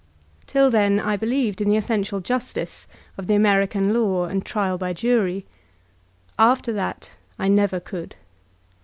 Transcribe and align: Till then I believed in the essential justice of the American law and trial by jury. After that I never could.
Till 0.47 0.71
then 0.71 0.99
I 0.99 1.15
believed 1.15 1.61
in 1.61 1.69
the 1.69 1.77
essential 1.77 2.21
justice 2.21 2.87
of 3.19 3.27
the 3.27 3.35
American 3.35 3.93
law 3.93 4.25
and 4.25 4.43
trial 4.43 4.79
by 4.79 4.93
jury. 4.93 5.45
After 6.39 6.73
that 6.73 7.11
I 7.37 7.47
never 7.47 7.79
could. 7.79 8.15